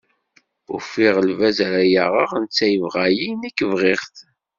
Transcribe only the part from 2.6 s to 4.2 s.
yebɣa-yi, nekk bɣiɣ-t.